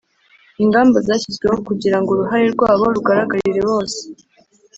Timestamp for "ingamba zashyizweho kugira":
0.63-1.97